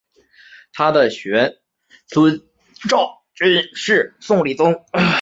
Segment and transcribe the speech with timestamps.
[0.73, 1.57] 他的玄
[2.07, 2.41] 孙
[2.89, 4.83] 赵昀是宋理宗。